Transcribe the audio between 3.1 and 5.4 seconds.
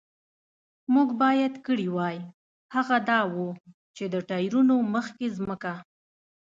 و، چې د ټایرونو مخکې